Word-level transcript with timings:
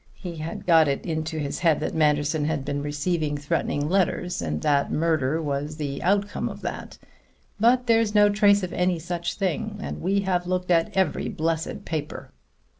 He 0.15 0.37
had 0.37 0.65
got 0.65 0.87
it 0.87 1.05
into 1.05 1.37
his 1.37 1.59
head 1.59 1.79
that 1.81 1.93
Manderson 1.93 2.45
had 2.45 2.65
been 2.65 2.81
receiving 2.81 3.37
threatening 3.37 3.87
letters, 3.87 4.41
and 4.41 4.59
that 4.63 4.89
the 4.89 4.95
murder 4.95 5.39
was 5.39 5.75
the 5.77 6.01
outcome 6.01 6.49
of 6.49 6.61
that. 6.61 6.97
But 7.59 7.85
there's 7.85 8.15
no 8.15 8.27
trace 8.29 8.63
of 8.63 8.73
any 8.73 8.97
such 8.97 9.35
thing; 9.35 9.77
and 9.79 10.01
we 10.01 10.25
looked 10.43 10.71
at 10.71 10.97
every 10.97 11.29
blessed 11.29 11.85
paper. 11.85 12.31